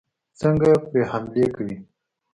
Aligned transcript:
څنګه 0.39 0.69
پرې 0.89 1.01
حملې 1.11 1.45
کوي. 1.55 1.75